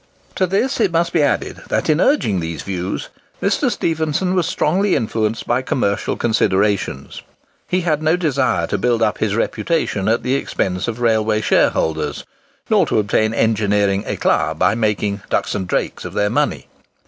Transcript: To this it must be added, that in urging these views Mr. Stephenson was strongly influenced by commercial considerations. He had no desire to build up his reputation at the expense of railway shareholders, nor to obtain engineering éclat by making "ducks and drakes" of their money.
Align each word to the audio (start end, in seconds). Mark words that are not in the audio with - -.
To 0.33 0.47
this 0.47 0.79
it 0.79 0.91
must 0.91 1.13
be 1.13 1.21
added, 1.21 1.61
that 1.69 1.87
in 1.87 2.01
urging 2.01 2.39
these 2.39 2.63
views 2.63 3.09
Mr. 3.39 3.69
Stephenson 3.69 4.33
was 4.33 4.47
strongly 4.47 4.95
influenced 4.95 5.45
by 5.45 5.61
commercial 5.61 6.17
considerations. 6.17 7.21
He 7.67 7.81
had 7.81 8.01
no 8.01 8.15
desire 8.17 8.65
to 8.65 8.79
build 8.79 9.03
up 9.03 9.19
his 9.19 9.35
reputation 9.35 10.07
at 10.07 10.23
the 10.23 10.33
expense 10.33 10.87
of 10.87 11.01
railway 11.01 11.39
shareholders, 11.41 12.23
nor 12.67 12.87
to 12.87 12.97
obtain 12.97 13.31
engineering 13.35 14.01
éclat 14.05 14.57
by 14.57 14.73
making 14.73 15.21
"ducks 15.29 15.53
and 15.53 15.67
drakes" 15.67 16.03
of 16.03 16.15
their 16.15 16.31
money. 16.31 16.67